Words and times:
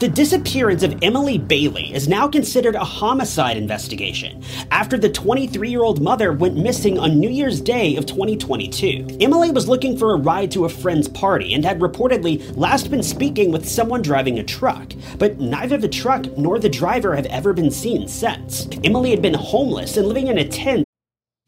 The 0.00 0.08
disappearance 0.08 0.82
of 0.82 0.98
Emily 1.02 1.36
Bailey 1.36 1.92
is 1.92 2.08
now 2.08 2.26
considered 2.26 2.74
a 2.74 2.82
homicide 2.82 3.58
investigation 3.58 4.42
after 4.70 4.96
the 4.96 5.10
23 5.10 5.68
year 5.68 5.82
old 5.82 6.00
mother 6.00 6.32
went 6.32 6.56
missing 6.56 6.98
on 6.98 7.20
New 7.20 7.28
Year's 7.28 7.60
Day 7.60 7.96
of 7.96 8.06
2022. 8.06 9.18
Emily 9.20 9.50
was 9.50 9.68
looking 9.68 9.98
for 9.98 10.14
a 10.14 10.18
ride 10.18 10.50
to 10.52 10.64
a 10.64 10.70
friend's 10.70 11.06
party 11.06 11.52
and 11.52 11.66
had 11.66 11.80
reportedly 11.80 12.40
last 12.56 12.90
been 12.90 13.02
speaking 13.02 13.52
with 13.52 13.68
someone 13.68 14.00
driving 14.00 14.38
a 14.38 14.42
truck, 14.42 14.90
but 15.18 15.38
neither 15.38 15.76
the 15.76 15.86
truck 15.86 16.24
nor 16.34 16.58
the 16.58 16.70
driver 16.70 17.14
have 17.14 17.26
ever 17.26 17.52
been 17.52 17.70
seen 17.70 18.08
since. 18.08 18.68
Emily 18.82 19.10
had 19.10 19.20
been 19.20 19.34
homeless 19.34 19.98
and 19.98 20.08
living 20.08 20.28
in 20.28 20.38
a 20.38 20.48
tent. 20.48 20.86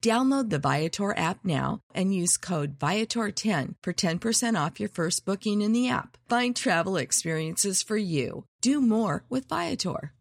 Download 0.00 0.48
the 0.48 0.60
Viator 0.60 1.16
app 1.16 1.44
now 1.44 1.80
and 1.92 2.14
use 2.14 2.36
code 2.36 2.78
Viator10 2.78 3.74
for 3.82 3.92
10% 3.92 4.66
off 4.66 4.78
your 4.78 4.88
first 4.88 5.24
booking 5.24 5.60
in 5.60 5.72
the 5.72 5.88
app. 5.88 6.16
Find 6.28 6.54
travel 6.54 6.96
experiences 6.96 7.82
for 7.82 7.96
you. 7.96 8.44
Do 8.60 8.80
more 8.80 9.24
with 9.28 9.48
Viator. 9.48 10.12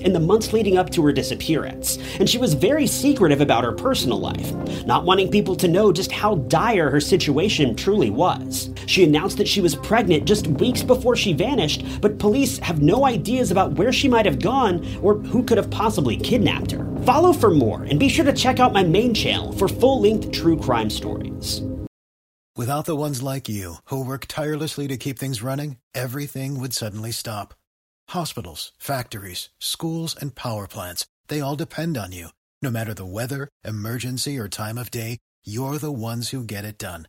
in 0.00 0.12
the 0.12 0.20
months 0.20 0.52
leading 0.52 0.76
up 0.76 0.90
to 0.90 1.04
her 1.04 1.12
disappearance, 1.12 1.98
and 2.18 2.28
she 2.28 2.36
was 2.36 2.54
very 2.54 2.84
secretive 2.86 3.40
about 3.40 3.62
her 3.62 3.70
personal 3.70 4.18
life, 4.18 4.52
not 4.86 5.04
wanting 5.04 5.30
people 5.30 5.54
to 5.54 5.68
know 5.68 5.92
just 5.92 6.10
how 6.10 6.34
dire 6.34 6.90
her 6.90 7.00
situation 7.00 7.76
truly 7.76 8.10
was. 8.10 8.73
She 8.86 9.04
announced 9.04 9.38
that 9.38 9.48
she 9.48 9.60
was 9.60 9.74
pregnant 9.74 10.24
just 10.24 10.46
weeks 10.46 10.82
before 10.82 11.16
she 11.16 11.32
vanished, 11.32 12.00
but 12.00 12.18
police 12.18 12.58
have 12.58 12.82
no 12.82 13.06
ideas 13.06 13.50
about 13.50 13.72
where 13.72 13.92
she 13.92 14.08
might 14.08 14.26
have 14.26 14.40
gone 14.40 14.86
or 15.02 15.14
who 15.16 15.42
could 15.42 15.58
have 15.58 15.70
possibly 15.70 16.16
kidnapped 16.16 16.70
her. 16.72 16.84
Follow 17.04 17.32
for 17.32 17.50
more, 17.50 17.82
and 17.82 17.98
be 17.98 18.08
sure 18.08 18.24
to 18.24 18.32
check 18.32 18.60
out 18.60 18.72
my 18.72 18.82
main 18.82 19.14
channel 19.14 19.52
for 19.52 19.68
full 19.68 20.00
length 20.00 20.30
true 20.32 20.56
crime 20.56 20.90
stories. 20.90 21.62
Without 22.56 22.84
the 22.84 22.94
ones 22.94 23.20
like 23.20 23.48
you, 23.48 23.76
who 23.86 24.04
work 24.04 24.26
tirelessly 24.28 24.86
to 24.86 24.96
keep 24.96 25.18
things 25.18 25.42
running, 25.42 25.78
everything 25.92 26.60
would 26.60 26.72
suddenly 26.72 27.10
stop. 27.10 27.52
Hospitals, 28.10 28.70
factories, 28.78 29.48
schools, 29.58 30.14
and 30.14 30.36
power 30.36 30.68
plants, 30.68 31.04
they 31.26 31.40
all 31.40 31.56
depend 31.56 31.96
on 31.96 32.12
you. 32.12 32.28
No 32.62 32.70
matter 32.70 32.94
the 32.94 33.04
weather, 33.04 33.48
emergency, 33.64 34.38
or 34.38 34.48
time 34.48 34.78
of 34.78 34.90
day, 34.92 35.18
you're 35.44 35.78
the 35.78 35.90
ones 35.90 36.30
who 36.30 36.44
get 36.44 36.64
it 36.64 36.78
done. 36.78 37.08